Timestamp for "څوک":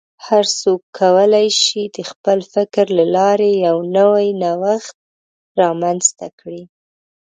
0.61-0.81